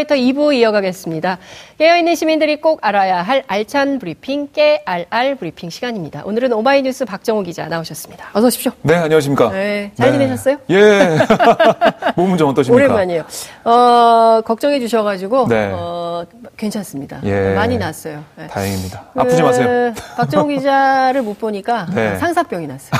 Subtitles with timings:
[0.00, 1.38] 빅데이터 2부 이어가겠습니다.
[1.78, 6.22] 깨어있는 시민들이 꼭 알아야 할 알찬 브리핑, 깨알알 브리핑 시간입니다.
[6.24, 8.30] 오늘은 오마이뉴스 박정호 기자 나오셨습니다.
[8.32, 8.72] 어서 오십시오.
[8.82, 9.50] 네, 안녕하십니까.
[9.50, 10.18] 네, 잘 네.
[10.18, 10.56] 지내셨어요?
[10.70, 11.18] 예.
[12.16, 12.84] 몸은 좀 어떠십니까?
[12.84, 13.24] 오랜만이에요.
[13.64, 15.70] 어, 걱정해 주셔가지고, 네.
[15.74, 16.24] 어,
[16.56, 17.20] 괜찮습니다.
[17.24, 17.54] 예.
[17.54, 18.24] 많이 났어요.
[18.36, 18.46] 네.
[18.46, 19.04] 다행입니다.
[19.16, 19.92] 아프지 마세요.
[20.16, 22.16] 박정호 기자를 못 보니까 네.
[22.18, 22.90] 상사병이 났어요.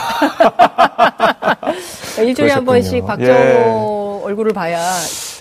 [2.18, 2.64] 일주일에 한 그러셨군요.
[2.64, 4.78] 번씩 박정호 얼굴을 봐야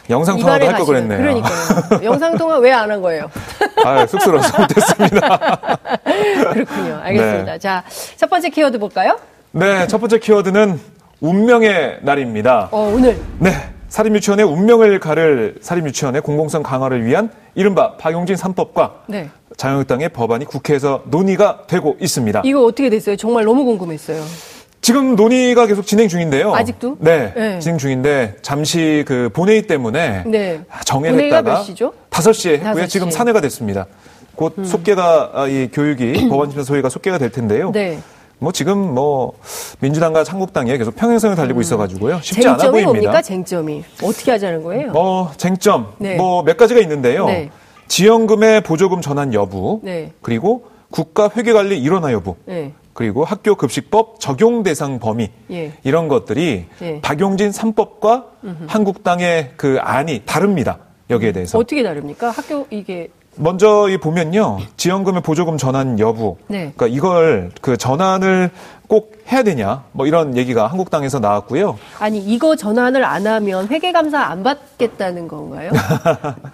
[0.09, 1.20] 영상 통화도 입안에 할걸 가시는- 그랬네요.
[1.20, 2.04] 그러니까요.
[2.04, 3.30] 영상 통화 왜 안 한 거예요?
[3.86, 5.67] 아, 쑥스러워서 못했습니다.
[6.54, 7.00] 그렇군요.
[7.04, 7.52] 알겠습니다.
[7.54, 7.59] 네.
[7.59, 7.84] 자,
[8.17, 9.20] 첫 번째 키워드 볼까요?
[9.52, 10.80] 네, 첫 번째 키워드는
[11.22, 12.70] 운명의 날입니다.
[12.72, 13.52] 어, 오늘 네.
[13.90, 19.30] 사립유치원의 운명을 가를 사립유치원의 공공성 강화를 위한 이른바 박용진 3법과 네.
[19.58, 22.44] 자유한국당의 법안이 국회에서 논의가 되고 있습니다.
[22.45, 23.16] 이거 어떻게 됐어요?
[23.16, 24.22] 정말 너무 궁금했어요.
[24.81, 26.53] 지금 논의가 계속 진행 중인데요.
[26.55, 26.97] 아직도?
[26.99, 27.59] 네, 네.
[27.59, 30.61] 진행 중인데 잠시 그 본회의 때문에 네.
[30.89, 31.94] 본회의가 했다가 몇 시죠?
[32.09, 32.86] 5시에 했고요.
[32.86, 32.89] 5시.
[32.89, 33.88] 지금 산회가 됐습니다.
[34.36, 37.71] 곧 속개가 아, 이 교육이 법안 심사 소위가 속개가 될 텐데요.
[37.71, 37.99] 네.
[38.41, 39.33] 뭐 지금 뭐
[39.81, 42.71] 민주당과 한국당이 계속 평행선을 달리고 있어가지고 쉽지 않아 음.
[42.71, 42.86] 보입니다.
[42.86, 43.21] 뭡니까?
[43.21, 43.83] 쟁점이.
[44.02, 44.91] 어떻게 하자는 거예요?
[44.93, 46.16] 뭐 쟁점 네.
[46.16, 47.25] 뭐몇 가지가 있는데요.
[47.25, 47.49] 네.
[47.89, 50.14] 지원금의 보조금 전환 여부, 네.
[50.21, 52.71] 그리고 국가 회계 관리 일원화 여부, 네.
[53.00, 55.72] 그리고 학교 급식법 적용 대상 범위 예.
[55.86, 57.00] 이런 것들이 예.
[57.00, 58.25] 박용진 3법과
[58.67, 60.80] 한국당의 그 안이 다릅니다.
[61.09, 61.58] 여기에 대해서.
[61.58, 62.30] 어떻게 다릅니까?
[62.30, 63.08] 학교 이게
[63.40, 64.59] 먼저 이 보면요.
[64.76, 66.36] 지원금의 보조금 전환 여부.
[66.48, 66.73] 네.
[66.76, 68.52] 그러니까 이걸 그 전환을
[68.88, 69.84] 꼭 해야 되냐.
[69.94, 71.78] 뭐 이런 얘기가 한국당에서 나왔고요.
[72.00, 75.72] 아니 이거 전환을 안 하면 회계 감사 안 받겠다는 건가요?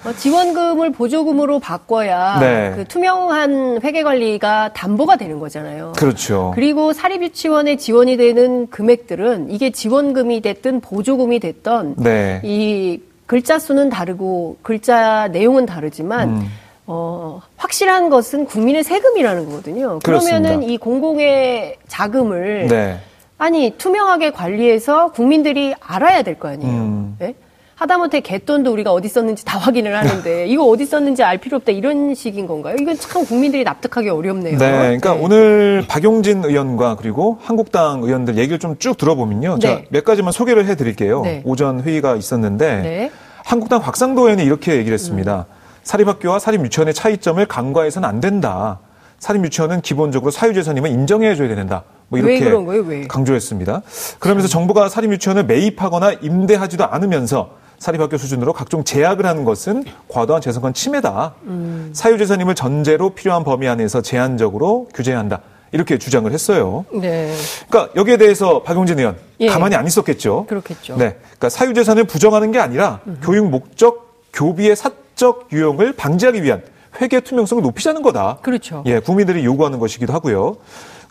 [0.06, 2.73] 어, 지원금을 보조금으로 바꿔야 네.
[2.75, 5.94] 그 투명한 회계 관리가 담보가 되는 거잖아요.
[5.97, 6.52] 그렇죠.
[6.53, 12.41] 그리고 사립유치원에 지원이 되는 금액들은 이게 지원금이 됐든 보조금이 됐던 네.
[12.44, 16.47] 이 글자 수는 다르고 글자 내용은 다르지만 음.
[16.88, 20.00] 어, 확실한 것은 국민의 세금이라는 거거든요.
[20.03, 20.72] 그러면은 그렇습니다.
[20.73, 23.00] 이 공공의 자금을 네.
[23.38, 26.72] 아니 투명하게 관리해서 국민들이 알아야 될 거 아니에요.
[26.72, 27.18] 음.
[27.22, 27.34] 예?
[27.75, 32.16] 하다못해 갯돈도 우리가 어디 썼는지 다 확인을 하는데 이거 어디 썼는지 알 필요 없다 이런
[32.16, 32.78] 식인 건가요?
[32.79, 34.57] 이건 참 국민들이 납득하기 어렵네요.
[34.57, 35.19] 네, 그러니까 네.
[35.22, 39.57] 오늘 박용진 의원과 그리고 한국당 의원들 얘기를 좀 쭉 들어보면요.
[39.59, 39.68] 네.
[39.68, 41.22] 자, 몇 가지만 소개를 해드릴게요.
[41.24, 41.41] 네.
[41.44, 43.12] 오전 회의가 있었는데 네.
[43.44, 45.45] 한국당 박상도 의원이 이렇게 얘기를 했습니다.
[45.50, 45.64] 음.
[45.85, 48.79] 사립학교와 사립유치원의 차이점을 간과해서는 안 된다.
[49.19, 51.84] 사립유치원은 기본적으로 사유재산임을 인정해줘야 된다.
[52.09, 52.84] 뭐왜 이렇게 그런 거예요?
[52.84, 53.07] 왜?
[53.07, 53.81] 강조했습니다.
[54.19, 61.35] 그러면서 정부가 사립유치원을 매입하거나 임대하지도 않으면서 사립학교 수준으로 각종 제약을 하는 것은 과도한 재산권 침해다.
[61.44, 61.91] 음.
[61.94, 65.41] 사유재산임을 전제로 필요한 범위 안에서 제한적으로 규제한다.
[65.72, 66.85] 이렇게 주장을 했어요.
[66.94, 67.34] 네.
[67.68, 69.47] 그러니까 여기에 대해서 박용진 의원 예.
[69.47, 70.45] 가만히 안 있었겠죠.
[70.47, 70.95] 그렇겠죠.
[70.95, 76.61] 네, 그러니까 사유재산을 부정하는 게 아니라 교육 목적, 교비의 사 적 유용을 방지하기 위한
[77.01, 78.37] 회계 투명성을 높이자는 거다.
[78.41, 78.83] 그렇죠.
[78.85, 80.57] 예, 국민들이 요구하는 것이기도 하고요.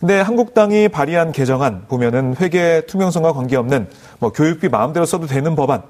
[0.01, 3.89] 근데 한국당이 발의한 개정안 보면은 회계 투명성과 관계없는
[4.19, 5.83] 뭐 교육비 마음대로 써도 되는 법안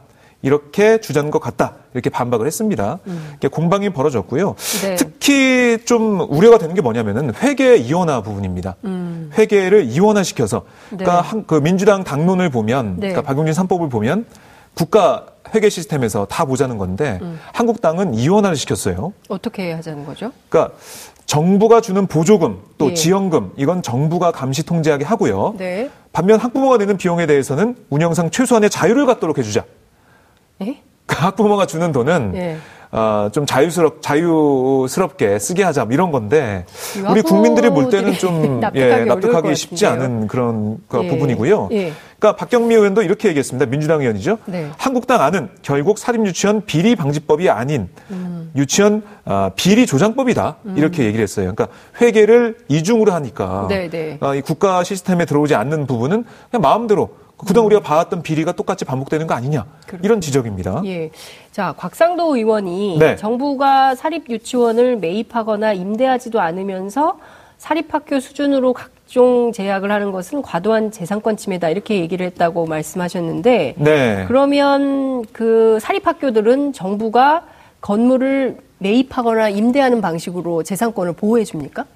[0.43, 2.99] 이렇게 주장한 것 같다 이렇게 반박을 했습니다.
[3.37, 4.51] 이게 공방이 벌어졌고요.
[4.51, 4.81] 음.
[4.83, 4.97] 네.
[4.97, 8.77] 특히 좀 우려가 되는 게 뭐냐면은 회계 이원화 부분입니다.
[9.39, 11.23] 회계를 이원화시켜서 그러니까 음.
[11.23, 11.29] 네.
[11.31, 13.09] 한- 그 민주당 당론을 보면 네.
[13.09, 14.27] 그러니까 박용진 3법을 보면
[14.75, 17.39] 국가 회계 시스템에서 다 보자는 건데 음.
[17.53, 19.13] 한국당은 이원화를 시켰어요.
[19.29, 20.33] 어떻게 하자는 거죠?
[20.49, 20.75] 그러니까
[21.27, 22.95] 정부가 주는 보조금 또 예.
[22.95, 25.55] 지원금 이건 정부가 감시 통제하게 하고요.
[25.59, 25.91] 네.
[26.13, 29.65] 반면 학부모가 내는 비용에 대해서는 운영상 최소한의 자유를 갖도록 해주자.
[30.63, 30.81] 예?
[31.07, 32.57] 그 학부모가 주는 돈은 예.
[32.95, 36.65] 어, 좀 자유스럽 자유스럽게 쓰게 하자 뭐 이런 건데
[36.97, 39.85] 이 우리 국민들이 볼 때는 좀 납득하기 예, 납득하기 것 쉽지.
[39.87, 41.09] 않은 그런 그 예.
[41.09, 41.71] 부분이고요.
[41.73, 41.93] 예.
[42.21, 43.67] 그러니까 박경미 의원도 이렇게 얘기했습니다.
[43.67, 44.39] 민주당 의원이죠.
[44.47, 44.71] 네.
[44.79, 48.53] 한국당 안은 결국 사립 유치원 비리 방지법이 아닌 음.
[48.55, 51.53] 유치원 아, 비리 조장법이다 이렇게 얘기를 했어요.
[51.55, 54.19] 그러니까 회계를 이중으로 하니까 네, 네.
[54.21, 59.27] 아, 이 국가 시스템에 들어오지 않는 부분은 그냥 마음대로 그동안 우리가 봐왔던 비리가 똑같이 반복되는
[59.27, 59.67] 거 아니냐
[60.03, 60.83] 이런 지적입니다.
[60.87, 61.11] 예.
[61.51, 63.17] 자, 곽상도 의원이 네.
[63.17, 67.19] 정부가 사립 유치원을 매입하거나 임대하지도 않으면서
[67.59, 74.25] 사립학교 수준으로 각종 제약을 하는 것은 과도한 재산권 침해다 이렇게 얘기를 했다고 말씀하셨는데 네.
[74.29, 77.45] 그러면 그 사립학교들은 정부가
[77.81, 81.87] 건물을 매입하거나 임대하는 방식으로 재산권을 보호해 줍니까?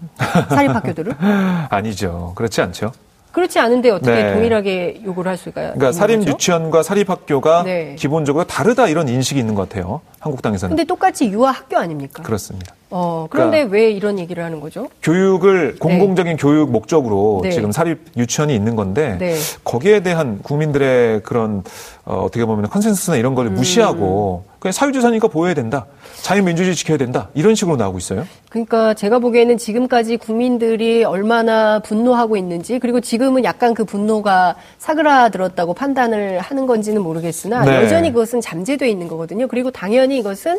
[0.49, 1.13] 사립학교들은?
[1.71, 2.33] 아니죠.
[2.35, 2.93] 그렇지 않죠.
[3.33, 4.33] 그렇지 않은데 어떻게 네.
[4.35, 6.31] 동일하게 요구를 할 수가 그러니까 사립 거죠?
[6.33, 7.95] 유치원과 사립 학교가 네.
[7.99, 10.01] 기본적으로 다르다 이런 인식이 있는 것 같아요.
[10.29, 10.77] 한국당에서는.
[10.77, 12.23] 근데 똑같이 유아 학교 아닙니까?
[12.23, 12.75] 그렇습니다.
[12.91, 14.89] 어, 그런데 그러니까 왜 이런 얘기를 하는 거죠?
[15.03, 15.79] 교육을 네.
[15.79, 17.51] 공공적인 교육 목적으로 네.
[17.51, 19.35] 지금 사립 유치원이 있는 건데 네.
[19.65, 21.63] 거기에 대한 국민들의 그런
[22.07, 23.55] 어, 어떻게 보면 컨센서스나 이런 걸 음.
[23.55, 25.87] 무시하고 그냥 사유재산이니까 보호해야 된다.
[26.23, 27.29] 자유민주주의 지켜야 된다.
[27.35, 28.27] 이런 식으로 나오고 있어요.
[28.49, 36.41] 그러니까 제가 보기에는 지금까지 국민들이 얼마나 분노하고 있는지 그리고 지금은 약간 그 분노가 사그라들었다고 판단을
[36.41, 37.77] 하는 건지는 모르겠으나 네.
[37.77, 39.47] 여전히 그것은 잠재되어 있는 거거든요.
[39.47, 40.59] 그리고 당연히 이것은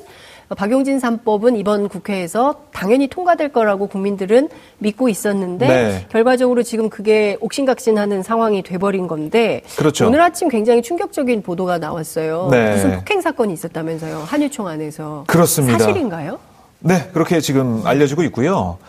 [0.56, 6.06] 박용진 3법은 이번 국회에서 당연히 통과될 거라고 국민들은 믿고 있었는데 네.
[6.09, 10.07] 결과적으로 지금 그게 옥신각신하는 상황이 돼버린 건데 그렇죠.
[10.07, 12.47] 오늘 아침 굉장히 충격적인 보도가 나왔어요.
[12.50, 12.71] 네.
[12.71, 14.23] 무슨 폭행 사건이 있었다면서요.
[14.25, 15.25] 한유총 안에서.
[15.27, 15.77] 그렇습니다.
[15.77, 16.39] 사실인가요?
[16.79, 18.79] 네, 그렇게 지금 알려지고 있고요.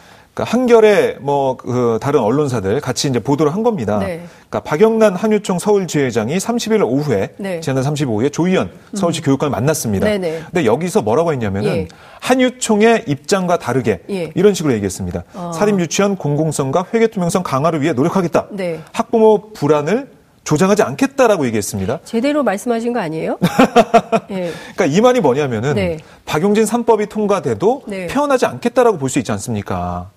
[0.40, 3.98] 그러니까 한결에 뭐 그 다른 언론사들 같이 이제 보도를 한 겁니다.
[3.98, 4.22] 네.
[4.48, 7.60] 그러니까 박영란 한유총 서울지회장이 30일 오후에 네.
[7.60, 9.24] 지난달 35일에 조희연 서울시 음.
[9.24, 10.06] 교육감을 만났습니다.
[10.06, 10.30] 네네.
[10.30, 10.42] 네.
[10.46, 11.88] 근데 여기서 뭐라고 했냐면은 예.
[12.20, 14.30] 한유총의 입장과 다르게 예.
[14.34, 15.24] 이런 식으로 얘기했습니다.
[15.34, 15.52] 어.
[15.54, 18.46] 사립 유치원 공공성과 회계 투명성 강화를 위해 노력하겠다.
[18.52, 18.80] 네.
[18.92, 20.08] 학부모 불안을
[20.44, 22.00] 조장하지 않겠다라고 얘기했습니다.
[22.04, 23.38] 제대로 말씀하신 거 아니에요?
[24.28, 24.50] 네.
[24.74, 25.98] 그러니까 이 말이 뭐냐면은 네.
[26.24, 28.06] 박용진 3법이 통과돼도 네.
[28.06, 30.10] 표현하지 않겠다라고 볼 수 있지 않습니까?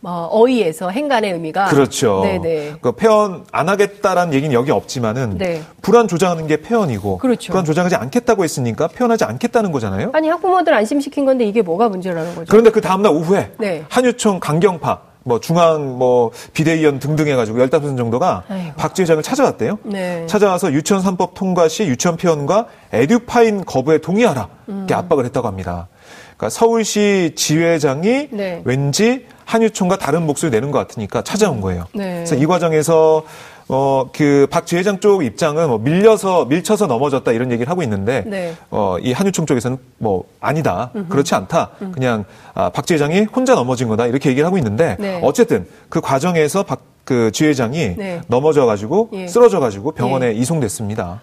[0.00, 2.20] 뭐 어휘에서 행간의 의미가 그렇죠.
[2.22, 2.74] 네네.
[2.80, 5.62] 그 폐원 안 하겠다라는 얘기는 여기 없지만은 네.
[5.82, 7.50] 불안 조장하는 게 폐원이고 그렇죠.
[7.52, 10.10] 불안 조장하지 않겠다고 했으니까 폐원하지 않겠다는 거잖아요.
[10.14, 12.46] 아니 학부모들 안심시킨 건데 이게 뭐가 문제라는 거죠?
[12.48, 13.84] 그런데 그 다음날 오후에 네.
[13.88, 18.72] 한유총 강경파 뭐 중앙 뭐 비대위원 등등 해가지고 15분 정도가 아이고.
[18.76, 19.78] 박 지 회장을 찾아왔대요.
[19.82, 20.24] 네.
[20.26, 24.98] 찾아와서 유치원 3법 통과 시 유치원 폐원과 에듀파인 거부에 동의하라 이렇게 음.
[24.98, 25.88] 압박을 했다고 합니다.
[26.38, 28.62] 그러니까 서울시 지회장이 네.
[28.64, 31.86] 왠지 한유총과 다른 목소리 내는 것 같으니까 찾아온 거예요.
[31.92, 32.14] 네.
[32.14, 33.24] 그래서 이 과정에서
[33.70, 38.54] 어, 그, 박 지회장 쪽 입장은 뭐 밀려서, 밀쳐서 넘어졌다 이런 얘기를 하고 있는데, 네.
[38.70, 40.90] 어, 이 한유총 쪽에서는 뭐, 아니다.
[40.96, 41.08] 음흠.
[41.10, 41.72] 그렇지 않다.
[41.82, 41.92] 음.
[41.92, 42.24] 그냥,
[42.54, 44.06] 아, 박 지회장이 혼자 넘어진 거다.
[44.06, 45.20] 이렇게 얘기를 하고 있는데, 네.
[45.22, 48.22] 어쨌든 그 과정에서 박, 그 지회장이 네.
[48.28, 49.28] 넘어져가지고, 예.
[49.28, 50.32] 쓰러져가지고 병원에 예.
[50.32, 51.20] 이송됐습니다.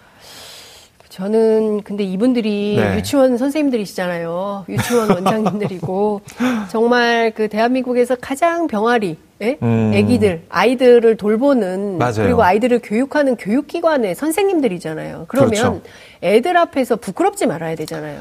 [1.16, 2.94] 저는 근데 이분들이 네.
[2.96, 4.66] 유치원 선생님들이시잖아요.
[4.68, 6.20] 유치원 원장님들이고
[6.68, 9.56] 정말 그 대한민국에서 가장 병아리 예?
[9.62, 9.92] 음.
[9.94, 12.16] 아기들, 아이들을 돌보는 맞아요.
[12.18, 15.24] 그리고 아이들을 교육하는 교육기관의 선생님들이잖아요.
[15.28, 15.80] 그러면 그렇죠.
[16.22, 18.20] 애들 앞에서 부끄럽지 말아야 되잖아요.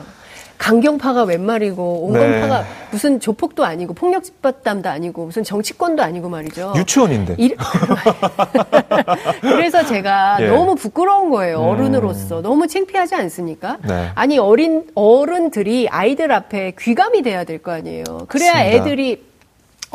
[0.57, 2.66] 강경파가 웬 말이고 온건파가 네.
[2.92, 6.74] 무슨 조폭도 아니고 폭력 집단도 아니고 무슨 정치권도 아니고 말이죠.
[6.78, 7.36] 유치원인데.
[7.38, 7.54] 이...
[9.42, 10.48] 그래서 제가 예.
[10.48, 11.60] 너무 부끄러운 거예요.
[11.62, 11.68] 음.
[11.68, 13.78] 어른으로서 너무 창피하지 않습니까?
[13.88, 14.10] 네.
[14.16, 18.04] 아니 어린 어른들이 아이들 앞에 귀감이 돼야 될 거 아니에요.
[18.28, 18.75] 그래야 맞습니다.
[18.84, 19.24] 애들이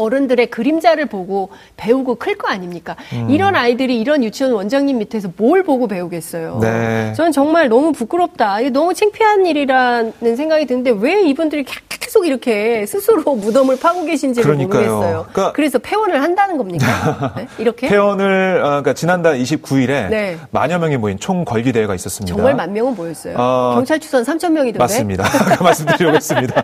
[0.01, 2.97] 어른들의 그림자를 보고 배우고 클 거 아닙니까?
[3.13, 3.29] 음.
[3.31, 6.59] 이런 아이들이 이런 유치원 원장님 밑에서 뭘 보고 배우겠어요.
[6.63, 7.13] 네.
[7.15, 8.61] 저는 정말 너무 부끄럽다.
[8.61, 11.65] 이게 너무 창피한 일이라는 생각이 드는데 왜 이분들이
[12.01, 14.67] 계속 이렇게 스스로 무덤을 파고 그러니까요.
[14.67, 15.27] 모르겠어요.
[15.33, 17.35] 그러니까 그래서 폐원을 한다는 겁니까?
[17.37, 17.47] 네?
[17.59, 17.89] 이렇게?
[17.89, 20.39] 폐원을 어, 그러니까 지난달 29일에 네.
[20.51, 22.35] 만여 명이 모인 총 걸기 대회가 있었습니다.
[22.35, 23.35] 정말 만 명은 모였어요.
[23.37, 24.79] 어, 경찰 추산 3천 명이던데.
[24.79, 25.25] 맞습니다.
[25.63, 26.63] 말씀드리려고 했습니다.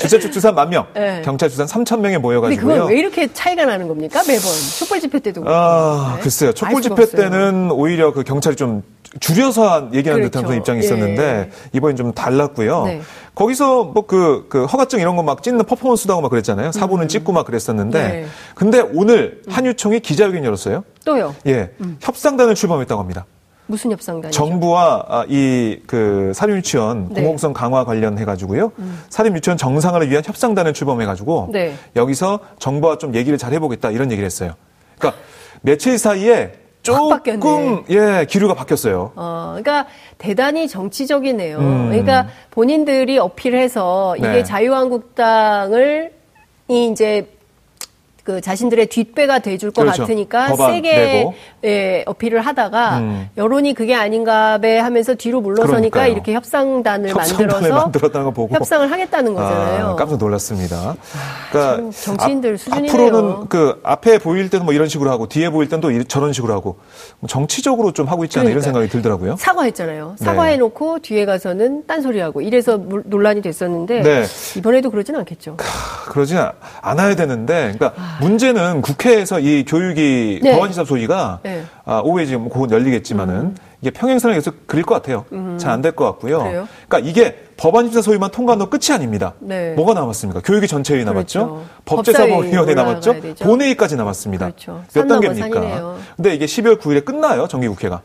[0.00, 1.20] 주최 측 추산 만 명, 네.
[1.24, 4.20] 경찰 추산 3천 명에 모여가지고 그건 왜 이렇게 차이가 나는 겁니까?
[4.26, 4.42] 매번
[4.78, 6.22] 촛불 집회 때도 아, 네?
[6.22, 6.52] 글쎄요.
[6.52, 8.82] 촛불 집회 때는 오히려 그 경찰이 좀
[9.18, 10.40] 줄여서 얘기하는 그렇죠.
[10.42, 11.50] 듯한 입장이 있었는데 예.
[11.72, 12.84] 이번엔 좀 달랐고요.
[12.84, 13.00] 네.
[13.34, 16.70] 거기서 뭐그그 허가증 이런 거 막 찍는 퍼포먼스도 하고 막 그랬잖아요.
[16.72, 17.08] 사보는 음.
[17.08, 18.26] 찍고 막 그랬었는데 네.
[18.54, 20.84] 근데 오늘 한유총이 기자회견 열었어요.
[21.04, 21.34] 또요?
[21.46, 21.70] 예.
[21.80, 21.96] 음.
[22.00, 23.26] 협상단을 출범했다고 합니다.
[23.66, 24.36] 무슨 협상단이죠?
[24.36, 27.14] 정부와 아, 이그 사립유치원 네.
[27.22, 28.72] 공공성 강화 관련해 가지고요.
[28.78, 29.00] 음.
[29.10, 31.74] 사립유치원 정상화를 위한 협상단을 출범해 가지고 네.
[31.96, 34.54] 여기서 정부와 좀 얘기를 잘 해보겠다 이런 얘기를 했어요.
[34.98, 35.20] 그러니까
[35.62, 39.12] 며칠 사이에 조금 예 기류가 바뀌었어요.
[39.14, 39.86] 어, 그러니까
[40.18, 41.58] 대단히 정치적이네요.
[41.58, 41.88] 음.
[41.90, 44.42] 그러니까 본인들이 어필해서 이게 네.
[44.44, 46.12] 자유한국당을
[46.68, 47.26] 이 이제
[48.30, 50.02] 그 자신들의 뒷배가 돼줄 것 그렇죠.
[50.02, 51.26] 같으니까 세게
[51.64, 53.28] 예, 어필을 하다가 음.
[53.36, 56.12] 여론이 그게 아닌가배 하면서 뒤로 물러서니까 그러니까요.
[56.12, 59.86] 이렇게 협상단을, 만들어서 협상을 하겠다는 거잖아요.
[59.88, 60.94] 아, 깜짝 놀랐습니다.
[61.50, 62.92] 그러니까 정치인들 수준이네요.
[62.92, 66.52] 앞으로는 그 앞에 보일 때는 뭐 이런 식으로 하고 뒤에 보일 때는 또 저런 식으로
[66.54, 66.78] 하고
[67.18, 69.36] 뭐 정치적으로 좀 하고 있지 않나 이런 생각이 들더라고요.
[69.38, 70.16] 사과했잖아요.
[70.18, 70.24] 네.
[70.24, 71.02] 사과해놓고 네.
[71.02, 74.24] 뒤에 가서는 딴소리하고 이래서 논란이 됐었는데 네.
[74.56, 75.56] 이번에도 그러진 않겠죠.
[76.06, 76.38] 그러진
[76.80, 78.18] 않아야 되는데 그러니까 아.
[78.20, 80.52] 문제는 국회에서 이 교육이 네.
[80.52, 81.62] 법안시사 소위가 네.
[81.84, 83.56] 아, 오후에 지금 곧 열리겠지만은 음.
[83.80, 85.24] 이게 평행선을 계속 그릴 것 같아요.
[85.32, 85.56] 음.
[85.58, 86.38] 잘안 될 것 같고요.
[86.42, 86.68] 그래요?
[86.88, 89.32] 그러니까 이게 법안심사 소위만 통과한 건 끝이 아닙니다.
[89.40, 89.72] 네.
[89.74, 90.40] 뭐가 남았습니까?
[90.44, 91.46] 교육위 전체회의 남았죠.
[91.46, 91.64] 그렇죠.
[91.86, 93.14] 법제사법위원회 남았죠.
[93.40, 94.46] 본회의까지 남았습니다.
[94.46, 94.82] 그렇죠.
[94.94, 95.96] 몇 단계입니까?
[96.16, 97.48] 근데 이게 12월 9일에 끝나요.
[97.48, 98.02] 정기국회가.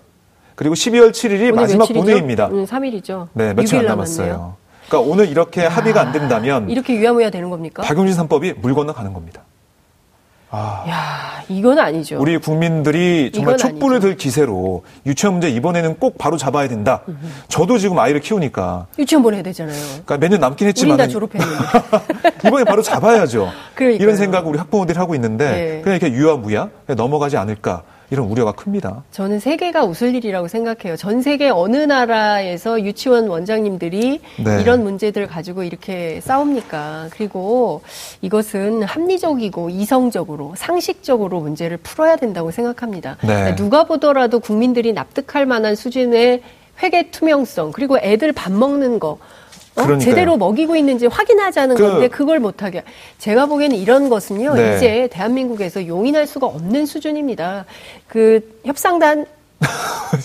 [0.55, 1.93] 그리고 12월 7일이 마지막 며칠이죠?
[2.00, 2.48] 본회의입니다.
[2.48, 3.27] 음, 3일이죠.
[3.34, 4.55] 네, 며칠 안 남았어요.
[4.88, 7.81] 그러니까 오늘 이렇게 야, 합의가 안 된다면 이렇게 유야무야 되는 겁니까?
[7.84, 9.41] 박용진 3법이 물 건너가는 겁니다.
[10.52, 10.86] 아.
[10.88, 12.18] 야, 이건 아니죠.
[12.20, 17.02] 우리 국민들이 정말 촛불을 들 기세로 유치원 문제 이번에는 꼭 바로 잡아야 된다.
[17.50, 19.78] 저도 지금 아이를 키우니까 유치원 보내야 되잖아요.
[20.06, 21.56] 그러니까 몇 년 남긴 했지만 다 졸업했는데
[22.48, 23.50] 이번에 바로 잡아야죠.
[23.75, 24.04] 그러니까요.
[24.04, 25.82] 이런 생각 우리 학부모들이 하고 있는데 네.
[25.84, 27.84] 그냥 이렇게 유아무야 넘어가지 않을까.
[28.12, 29.03] 이런 우려가 큽니다.
[29.12, 30.95] 저는 세계가 웃을 일이라고 생각해요.
[30.95, 34.62] 전 세계 어느 나라에서 유치원 원장님들이 네.
[34.62, 37.09] 이런 문제들을 가지고 이렇게 싸웁니까?
[37.12, 37.81] 그리고
[38.21, 43.17] 이것은 합리적이고 이성적으로 상식적으로 문제를 풀어야 된다고 생각합니다.
[43.25, 43.55] 네.
[43.55, 46.41] 누가 보더라도 국민들이 납득할 만한 수준의
[46.83, 49.17] 회계 투명성 그리고 애들 밥 먹는 거
[49.75, 49.98] 어?
[49.98, 52.84] 제대로 먹이고 있는지 확인하자는 그, 건데 그걸 못하게.
[53.17, 54.53] 제가 보기에는 이런 것은요.
[54.53, 54.75] 네.
[54.77, 57.65] 이제 대한민국에서 용인할 수가 없는 수준입니다.
[58.08, 59.25] 그 협상단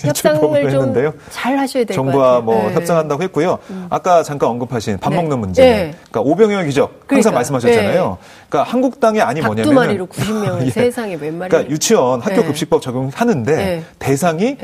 [0.03, 0.93] 협상을 좀
[1.31, 2.11] 잘 하셔야 될 것 같아요.
[2.11, 2.73] 정부와 뭐 네.
[2.75, 3.59] 협상한다고 했고요.
[3.69, 3.87] 음.
[3.89, 5.15] 아까 잠깐 언급하신 밥 네.
[5.15, 5.63] 먹는 문제.
[5.63, 5.95] 네.
[6.09, 8.09] 그러니까 오병이어 기적 항상 그러니까, 말씀하셨잖아요.
[8.21, 8.27] 네.
[8.49, 10.69] 그러니까 한국당의 안이 뭐냐면 두 마리로 90명을 예.
[10.69, 11.49] 세상에 웬 말이에요.
[11.49, 12.47] 그러니까 유치원 학교 네.
[12.47, 13.83] 급식법 적용하는데 네.
[13.99, 14.57] 대상이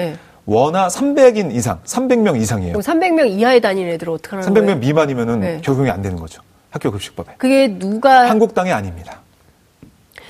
[0.47, 2.77] 원화 300인 이상, 300명 이상이에요.
[2.77, 4.75] 300명 이하에 다니는 애들 어떻게 하는 300명 거예요?
[4.77, 5.61] 미만이면은 네.
[5.61, 6.41] 적용이 안 되는 거죠.
[6.69, 7.33] 학교 급식법에.
[7.37, 9.19] 그게 누가 한국당이 아닙니다.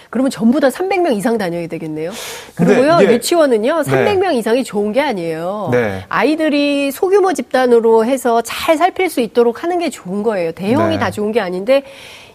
[0.09, 2.11] 그러면 전부 다 300명 이상 다녀야 되겠네요.
[2.55, 4.35] 그리고요, 유치원은요, 300명 네.
[4.37, 5.69] 이상이 좋은 게 아니에요.
[5.71, 6.03] 네.
[6.09, 10.51] 아이들이 소규모 집단으로 해서 잘 살필 수 있도록 하는 게 좋은 거예요.
[10.53, 10.99] 대형이 네.
[10.99, 11.83] 다 좋은 게 아닌데,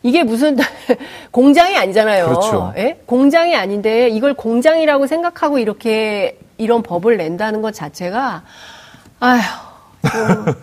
[0.04, 0.56] 이게 무슨
[1.32, 2.26] 공장이 아니잖아요.
[2.26, 2.72] 그렇죠.
[2.76, 2.98] 예?
[3.06, 8.42] 공장이 아닌데 이걸 공장이라고 생각하고 이렇게 이런 법을 낸다는 것 자체가
[9.20, 9.40] 아휴.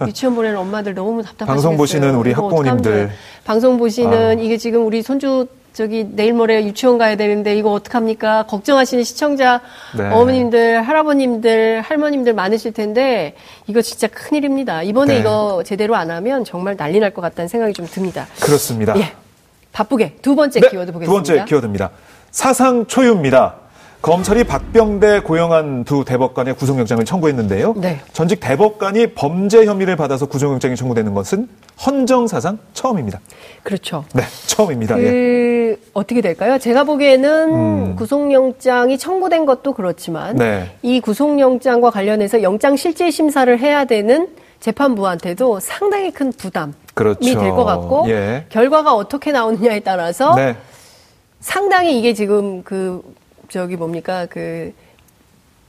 [0.06, 1.48] 유치원 보내는 엄마들 너무 답답하시겠어요.
[1.56, 3.10] 방송 보시는 우리 학부모님들.
[3.46, 4.42] 방송 보시는 아.
[4.42, 8.44] 이게 지금 우리 손주 저기 내일 모레 유치원 가야 되는데 이거 어떡합니까?
[8.48, 9.62] 걱정하시는 시청자
[9.98, 10.10] 네.
[10.10, 13.36] 어머님들, 할아버님들, 할머님들 많으실 텐데
[13.68, 14.84] 이거 진짜 큰일입니다.
[14.84, 15.20] 이번에 네.
[15.22, 18.28] 이거 제대로 안 하면 정말 난리 날 것 같다는 생각이 좀 듭니다.
[18.42, 18.98] 그렇습니다.
[19.00, 19.14] 예.
[19.72, 20.70] 바쁘게 두 번째 네.
[20.70, 21.24] 키워드 보겠습니다.
[21.24, 21.92] 두 번째 키워드입니다.
[22.32, 23.56] 사상 초유입니다.
[24.02, 27.74] 검찰이 박병대 고영한 두 대법관의 구속영장을 청구했는데요.
[27.78, 28.00] 네.
[28.14, 31.50] 전직 대법관이 범죄 혐의를 받아서 구속영장이 청구되는 것은
[31.86, 33.20] 헌정사상 처음입니다.
[33.64, 34.06] 그렇죠.
[34.14, 34.96] 네, 처음입니다.
[34.96, 35.04] 그...
[35.04, 35.90] 예.
[35.94, 36.58] 어떻게 될까요?
[36.58, 37.96] 제가 보기에는 음...
[37.98, 40.72] 구속영장이 청구된 것도 그렇지만 네.
[40.82, 44.30] 이 구속영장과 관련해서 영장 실질 심사를 해야 되는
[44.62, 47.20] 재판부한테도 상당히 큰 부담이 그렇죠.
[47.22, 48.46] 될것 같고 예.
[48.50, 50.56] 결과가 어떻게 나오느냐에 따라서 네.
[51.42, 53.02] 상당히 이게 지금 그
[53.50, 54.74] 저기 뭡니까 그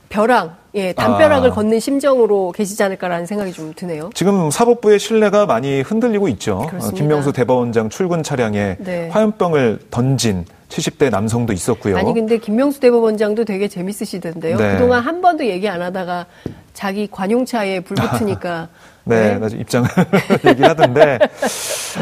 [0.09, 1.55] 벼랑, 예, 담벼락을 아.
[1.55, 4.11] 걷는 심정으로 계시지 않을까라는 생각이 좀 드네요.
[4.13, 6.69] 지금 사법부의 신뢰가 많이 흔들리고 있죠.
[6.73, 9.09] 어, 김명수 대법원장 출근 차량에 네.
[9.09, 11.99] 화염병을 던진 70대 남성도 있었고요.
[11.99, 14.57] 아니 근데 김명수 대법원장도 되게 재밌으시던데요.
[14.57, 14.73] 네.
[14.73, 16.27] 그동안 한 번도 얘기 안 하다가
[16.73, 18.69] 자기 관용차에 불 붙으니까
[19.05, 19.59] 네, 네.
[19.59, 19.89] 입장을
[20.47, 21.19] 얘기하던데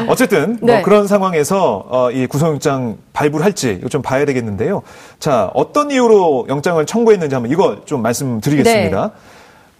[0.07, 0.73] 어쨌든 뭐 네.
[0.75, 4.83] 뭐 그런 상황에서 어, 이 구속영장 발부를 할지 이거 좀 봐야 되겠는데요.
[5.17, 9.07] 자, 어떤 이유로 영장을 청구했는지 한번 이거 좀 말씀드리겠습니다.
[9.07, 9.13] 네.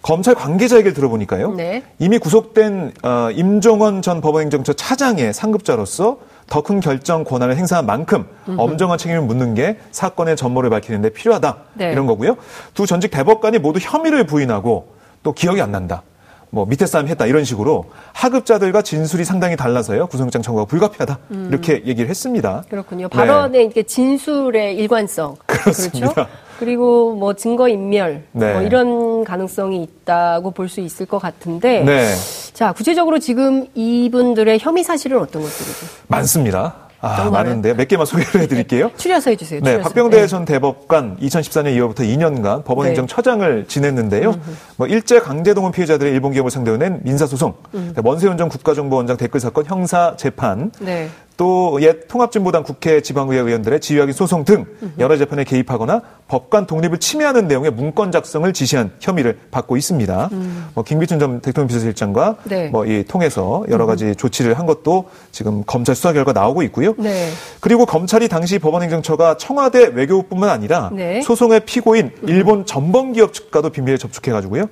[0.02, 1.54] 검찰 관계자 얘기를 들어보니까요.
[1.54, 1.82] 네.
[1.98, 6.18] 이미 구속된 어, 임종원 전 법원행정처 차장의 상급자로서
[6.50, 8.26] 더 큰 결정 권한을 행사한 만큼.
[8.58, 11.56] 엄정한 책임을 묻는 게 사건의 전모를 밝히는 데 필요하다.
[11.74, 11.92] 네.
[11.92, 12.36] 이런 거고요.
[12.74, 14.92] 두 전직 대법관이 모두 혐의를 부인하고
[15.22, 16.02] 또 기억이 안 난다.
[16.50, 21.46] 뭐 밑에 싸움 했다 이런 식으로 하급자들과 진술이 상당히 달라서요 구속영장 청구가 불가피하다 음.
[21.48, 22.64] 이렇게 얘기를 했습니다.
[22.68, 23.08] 그렇군요.
[23.08, 23.82] 발언의 네.
[23.84, 26.12] 진술의 일관성 그렇습니다.
[26.12, 26.30] 그렇죠?
[26.60, 28.52] 그리고 뭐 증거 인멸 네.
[28.52, 32.14] 뭐 이런 가능성이 있다고 볼 수 있을 것 같은데 네.
[32.52, 35.86] 자 구체적으로 지금 이분들의 혐의 사실은 어떤 것들이죠?
[36.06, 36.74] 많습니다.
[37.02, 37.74] 아, 많은데요.
[37.76, 38.88] 몇 개만 소개를 해드릴게요.
[38.88, 38.92] 네.
[38.98, 39.62] 추려서 해주세요.
[39.62, 40.26] 네, 박병대 네.
[40.26, 43.66] 전 대법관 2014년 2월부터 2년간 법원행정처장을 네.
[43.66, 44.28] 지냈는데요.
[44.28, 44.50] 음흠.
[44.76, 47.94] 뭐 일제 강제동원 피해자들의 일본 기업을 상대로 낸 민사소송, 음.
[48.04, 51.08] 원세훈 전 국가정보원장 댓글 사건 형사 재판, 네.
[51.40, 54.66] 또 옛 통합진보당 국회 지방의회 의원들의 지휘하기 소송 등
[54.98, 60.28] 여러 재판에 개입하거나 법관 독립을 침해하는 내용의 문건 작성을 지시한 혐의를 받고 있습니다.
[60.32, 60.68] 음.
[60.74, 62.68] 뭐 김기춘 전 대통령 비서실장과 네.
[62.68, 64.14] 뭐이 통해서 여러 가지 음.
[64.14, 66.94] 조치를 한 것도 지금 검찰 수사 결과 나오고 있고요.
[66.98, 67.30] 네.
[67.60, 71.22] 그리고 검찰이 당시 법원행정처가 청와대 외교부뿐만 아니라 네.
[71.22, 74.66] 소송의 피고인 일본 전범 기업 측과도 비밀에 접촉해 가지고요.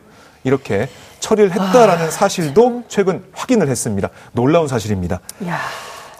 [0.44, 0.88] 이렇게
[1.20, 4.10] 처리를 했다라는 아, 사실도 최근 확인을 했습니다.
[4.32, 5.20] 놀라운 사실입니다.
[5.46, 5.58] 야.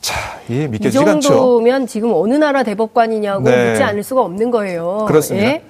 [0.01, 1.19] 자, 예, 믿겨지가 않죠.
[1.19, 3.71] 이 정도면 지금 어느 나라 대법관이냐고 네.
[3.71, 5.05] 묻지 않을 수가 없는 거예요.
[5.09, 5.47] 그렇습니다.
[5.49, 5.63] 예?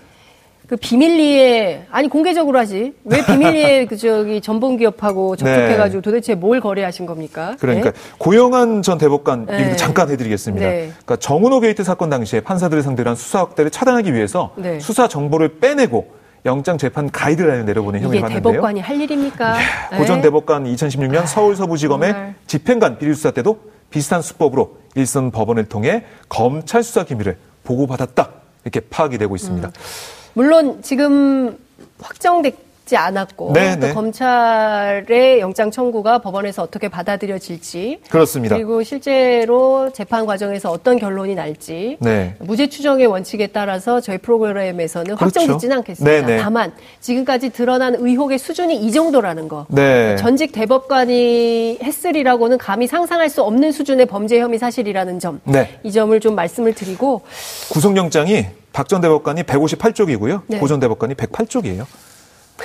[0.69, 5.45] 그 비밀리에 아니 공개적으로 하지 왜 비밀리에 그 저기 전범 기업하고 네.
[5.45, 6.05] 접촉해가지고 네.
[6.05, 7.57] 도대체 뭘 거래하신 겁니까?
[7.59, 7.99] 그러니까 네?
[8.19, 9.61] 고영한 전 대법관 네.
[9.61, 10.67] 얘기도 잠깐 해드리겠습니다.
[10.67, 10.77] 네.
[10.91, 14.79] 그러니까 정운호 게이트 사건 당시에 판사들을 상대로 한 수사 확대를 차단하기 위해서 네.
[14.79, 18.53] 수사 정보를 빼내고 영장 재판 가이드라인을 내려보는 혐의를 받는데요.
[18.53, 19.57] 대법관이 할 일입니까?
[19.93, 23.59] 예, 고전 대법관 2016년 서울 서부지검의 정 집행관 비리 수사 때도
[23.91, 28.31] 비슷한 수법으로 일선 법원을 통해 검찰 수사 기밀을 보고받았다
[28.65, 29.69] 이렇게 파악이 되고 있습니다.
[29.69, 29.73] 음.
[30.35, 31.59] 물론 지금
[32.01, 33.93] 확정됐 지 않았고 네, 또 네.
[33.93, 38.57] 검찰의 영장 청구가 법원에서 어떻게 받아들여질지 그렇습니다.
[38.57, 42.35] 그리고 실제로 재판 과정에서 어떤 결론이 날지 네.
[42.41, 45.41] 무죄 추정의 원칙에 따라서 저희 프로그램에서는 그렇죠.
[45.41, 46.27] 확정짓지는 않겠습니다.
[46.27, 46.43] 네, 네.
[46.43, 49.67] 다만 지금까지 드러난 의혹의 수준이 이 정도라는 거.
[49.69, 50.17] 네.
[50.17, 55.41] 전직 대법관이 했으리라고는 감히 상상할 수 없는 수준의 범죄 혐의 사실이라는 점.
[55.85, 57.23] 이 점을 좀 말씀을 드리고
[57.71, 60.59] 구속영장이 박 전 대법관이 158쪽이고요.
[60.61, 61.85] 고전 대법관이 108쪽이에요.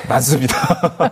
[0.10, 0.56] 많습니다.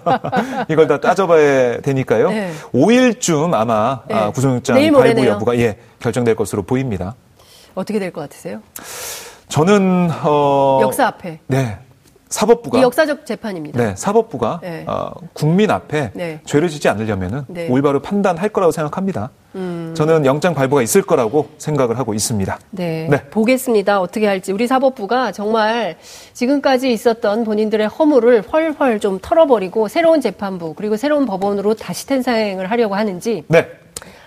[0.69, 2.29] 이걸 다 따져봐야 되니까요.
[2.29, 2.51] 네.
[2.73, 4.15] 5일쯤 아마 네.
[4.15, 7.15] 아, 구속영장 발부 여부가 예, 결정될 것으로 보입니다.
[7.75, 8.61] 어떻게 될 것 같으세요?
[9.47, 11.39] 저는 어, 역사 앞에.
[11.47, 11.77] 네.
[12.29, 13.77] 사법부가 역사적 재판입니다.
[13.77, 14.85] 네, 사법부가 네.
[14.87, 16.39] 어, 국민 앞에 네.
[16.45, 17.67] 죄를 짓지 않으려면은 네.
[17.69, 19.31] 올바로 판단할 거라고 생각합니다.
[19.55, 19.93] 음.
[19.95, 22.59] 저는 영장 발부가 있을 거라고 생각을 하고 있습니다.
[22.71, 23.99] 네, 네, 보겠습니다.
[23.99, 25.97] 어떻게 할지 우리 사법부가 정말
[26.33, 32.95] 지금까지 있었던 본인들의 허물을 헐헐 좀 털어버리고 새로운 재판부 그리고 새로운 법원으로 다시 탄생을 하려고
[32.95, 33.43] 하는지.
[33.47, 33.67] 네.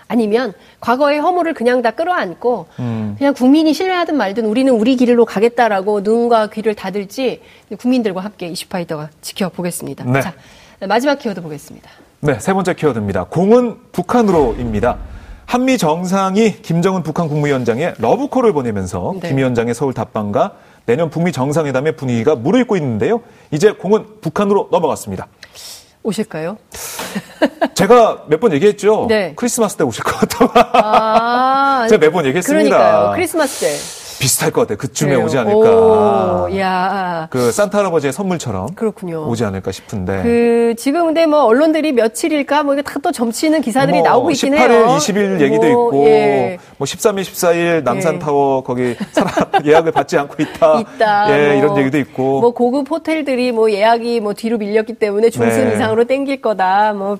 [0.07, 3.15] 아니면 과거의 허물을 그냥 다 끌어안고 음.
[3.17, 7.41] 그냥 국민이 신뢰하든 말든 우리는 우리 길로 가겠다라고 눈과 귀를 닫을지
[7.79, 10.05] 국민들과 함께 이슈파이터가 지켜보겠습니다.
[10.05, 10.21] 네.
[10.21, 10.33] 자,
[10.87, 11.89] 마지막 키워드 보겠습니다.
[12.19, 13.25] 네, 세 번째 키워드입니다.
[13.25, 15.14] 공은 북한으로입니다.
[15.45, 19.29] 한미 정상이 김정은 북한 국무위원장의 러브콜을 보내면서 네.
[19.29, 20.53] 김 위원장의 서울 답방과
[20.85, 23.21] 내년 북미 정상회담의 분위기가 무르익고 있는데요.
[23.51, 25.27] 이제 공은 북한으로 넘어갔습니다.
[26.03, 26.57] 오실까요?
[27.73, 29.07] 제가 몇 번 얘기했죠.
[29.09, 29.33] 네.
[29.35, 30.51] 크리스마스 때 오실 것 같다고.
[30.55, 32.77] 아, 제가 매번 얘기했습니다.
[32.77, 33.11] 그러니까요.
[33.15, 33.94] 크리스마스 때.
[34.19, 34.77] 비슷할 것 같아요.
[34.77, 35.23] 그쯤에 네.
[35.23, 36.45] 오지 않을까.
[36.49, 37.27] 오, 야.
[37.29, 38.73] 그 산타 할아버지의 선물처럼.
[38.75, 39.27] 그렇군요.
[39.29, 40.21] 오지 않을까 싶은데.
[40.23, 44.53] 그, 지금 근데 뭐 언론들이 며칠일까 뭐 이게 다 또 점치는 기사들이 뭐 나오고 있긴
[44.55, 44.85] 18일, 해요.
[44.87, 46.05] 18일, 20일 얘기도 뭐, 있고.
[46.07, 46.57] 예.
[46.77, 48.63] 뭐 13일, 14일 남산 타워 예.
[48.65, 49.31] 거기 사람
[49.63, 50.79] 예약을 받지 않고 있다.
[50.79, 51.37] 있다.
[51.37, 52.41] 예, 뭐, 이런 얘기도 있고.
[52.41, 55.75] 뭐 고급 호텔들이 뭐 예약이 뭐 뒤로 밀렸기 때문에 중순 네.
[55.75, 56.93] 이상으로 땡길 거다.
[56.93, 57.19] 뭐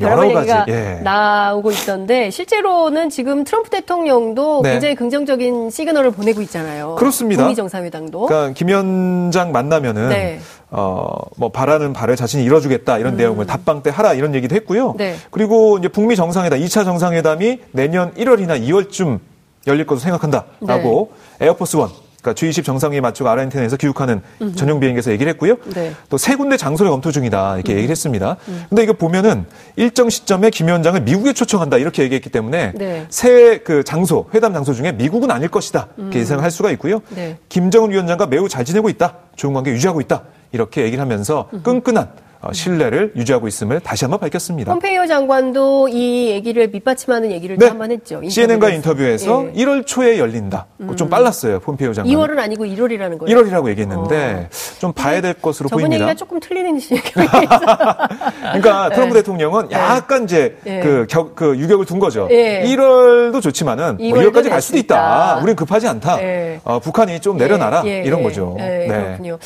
[0.00, 1.00] 여러 얘기가 예.
[1.02, 4.72] 나오고 있던데 실제로는 지금 트럼프 대통령도 네.
[4.72, 6.94] 굉장히 긍정적인 시그널을 보내고 있잖아요.
[6.96, 7.42] 그렇습니다.
[7.42, 8.26] 북미 정상회담도.
[8.26, 10.40] 그러니까 김 위원장 만나면은 네.
[10.70, 13.16] 어뭐 바라는 바를 자신이 이뤄주겠다 이런 음.
[13.16, 14.94] 내용을 답방 때 하라 이런 얘기도 했고요.
[14.96, 15.16] 네.
[15.30, 19.18] 그리고 이제 북미 정상회담 2차 정상회담이 내년 1월이나 2월쯤
[19.66, 21.46] 열릴 것으로 생각한다라고 네.
[21.46, 24.56] 에어포스 원 그러니까 G20 정상회의 맞추고 아르헨티나에서 귀국하는 음흠.
[24.56, 25.56] 전용 비행기에서 얘기를 했고요.
[25.74, 25.94] 네.
[26.10, 27.76] 또세 군데 장소를 검토 중이다 이렇게 음.
[27.76, 28.36] 얘기를 했습니다.
[28.48, 28.64] 음.
[28.68, 33.06] 근데 이거 보면은 일정 시점에 김 위원장을 미국에 초청한다 이렇게 얘기했기 때문에 네.
[33.08, 36.20] 세그 장소 회담 장소 중에 미국은 아닐 것이다 이렇게 음.
[36.20, 37.00] 예상할 수가 있고요.
[37.10, 37.38] 네.
[37.48, 42.27] 김정은 위원장과 매우 잘 지내고 있다, 좋은 관계 유지하고 있다 이렇게 얘기를 하면서 끈끈한 어,
[42.52, 44.72] 신뢰를 유지하고 있음을 다시 한번 밝혔습니다.
[44.72, 47.66] 폼페이오 장관도 이 얘기를 밑받침하는 얘기를 네.
[47.66, 48.20] 한번 했죠.
[48.26, 49.64] CNN과 인터뷰에서 예.
[49.64, 50.66] 1월 초에 열린다.
[50.80, 50.96] 음.
[50.96, 51.60] 좀 빨랐어요.
[51.60, 52.12] 폼페이오 장관.
[52.12, 53.38] 2월은 아니고 1월이라는 거예요.
[53.38, 54.78] 1월이라고 얘기했는데 어.
[54.78, 56.04] 좀 봐야 될 것으로 저번 보입니다.
[56.04, 56.78] 얘기가 조금 틀리는
[57.12, 59.20] 그러니까 트럼프 네.
[59.20, 59.74] 대통령은 네.
[59.74, 60.80] 약간 이제 네.
[60.80, 62.28] 그, 격, 그 유격을 둔 거죠.
[62.28, 64.88] 1월도 좋지만은 뭐 2월까지 갈 수도 있다.
[64.88, 65.40] 있다.
[65.42, 66.18] 우린 급하지 않다.
[66.64, 68.54] 어, 북한이 좀 내려놔라 이런 거죠.
[68.58, 68.86] 네.
[68.86, 69.38] 그렇군요.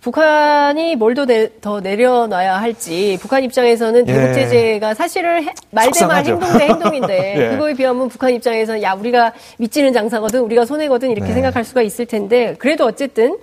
[0.00, 1.14] 북한이 뭘
[1.60, 4.32] 더 내려놔야 할지 북한 입장에서는 대북 예.
[4.32, 7.48] 제재가 사실은 말대말 행동 대 행동인데 예.
[7.50, 11.34] 그거에 비하면 북한 입장에서는 야 우리가 밑지는 장사거든 우리가 손해거든 이렇게 네.
[11.34, 13.36] 생각할 수가 있을 텐데 그래도 어쨌든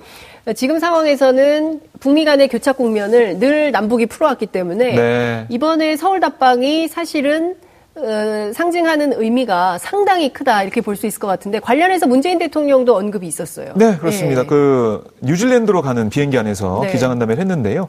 [0.55, 5.45] 지금 상황에서는 북미 간의 교착 국면을 늘 남북이 풀어왔기 때문에 네.
[5.49, 7.55] 이번에 서울 답방이 사실은
[7.97, 13.27] 어, 상징하는 의미가 상당히 크다 이렇게 볼 수 있을 것 같은데 관련해서 문재인 대통령도 언급이
[13.27, 13.73] 있었어요.
[13.75, 14.41] 네, 그렇습니다.
[14.41, 14.47] 네.
[14.47, 16.91] 그 뉴질랜드로 가는 비행기 안에서 네.
[16.91, 17.87] 기자간담회를 했는데요.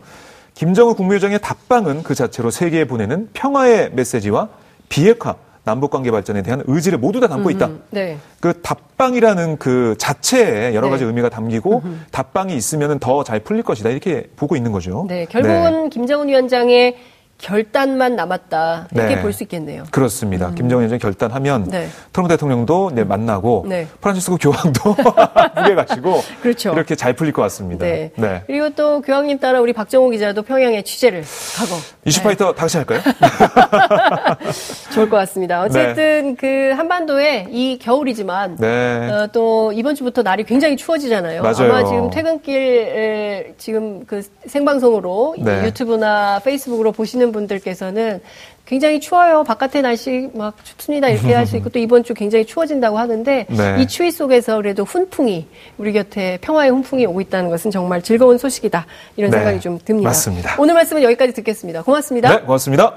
[0.54, 4.48] 김정은 국무위원장의 답방은 그 자체로 세계에 보내는 평화의 메시지와
[4.88, 7.66] 비핵화, 남북 관계 발전에 대한 의지를 모두 다 담고 있다.
[7.66, 8.16] 음, 네.
[8.40, 11.08] 그 답방이라는 그 자체에 여러 가지 네.
[11.08, 11.96] 의미가 담기고 음흠.
[12.10, 15.06] 답방이 있으면 더 잘 풀릴 것이다 이렇게 보고 있는 거죠.
[15.08, 15.88] 네, 결국은 네.
[15.90, 16.96] 김정은 위원장의
[17.38, 19.22] 결단만 남았다 이렇게 네.
[19.22, 19.84] 볼수 있겠네요.
[19.92, 20.48] 그렇습니다.
[20.48, 20.54] 음.
[20.56, 21.88] 김정은 위원장 결단하면 네.
[22.12, 23.86] 트럼프 대통령도 네, 만나고 네.
[24.00, 24.96] 프란시스코 교황도
[25.56, 26.72] 무게 가시고 그렇죠.
[26.72, 27.86] 이렇게 잘 풀릴 것 같습니다.
[27.86, 28.10] 네.
[28.16, 28.42] 네.
[28.46, 31.22] 그리고 또 교황님 따라 우리 박정호 기자도 평양에 취재를
[31.56, 33.00] 가고 이슈파이터 다 같이 할까요?
[34.92, 35.62] 좋을 것 같습니다.
[35.62, 41.42] 어쨌든 그 한반도에 이 겨울이지만 어, 또 이번 주부터 날이 굉장히 추워지잖아요.
[41.42, 41.72] 맞아요.
[41.72, 48.20] 아마 지금 퇴근길 지금 그 생방송으로 유튜브나 페이스북으로 보시는 듣는 분들께서는
[48.66, 49.44] 굉장히 추워요.
[49.44, 51.08] 바깥에 날씨 막 춥습니다.
[51.08, 53.76] 이렇게 할 수 있고 또 이번 주 굉장히 추워진다고 하는데 네.
[53.80, 55.46] 이 추위 속에서 그래도 훈풍이
[55.78, 58.84] 우리 곁에 평화의 훈풍이 오고 있다는 것은 정말 즐거운 소식이다.
[59.16, 59.38] 이런 네.
[59.38, 60.10] 생각이 좀 듭니다.
[60.10, 60.56] 맞습니다.
[60.58, 61.82] 오늘 말씀은 여기까지 듣겠습니다.
[61.82, 62.36] 고맙습니다.
[62.36, 62.94] 네, 고맙습니다.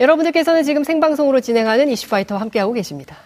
[0.00, 3.16] 여러분들께서는 지금 생방송으로 진행하는 이슈파이터와 함께하고 계십니다.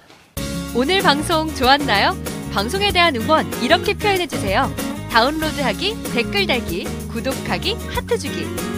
[0.76, 2.14] 오늘 방송 좋았나요?
[2.52, 4.70] 방송에 대한 응원 이렇게 표현해주세요.
[5.10, 8.77] 다운로드하기, 댓글 달기, 구독하기, 하트 주기.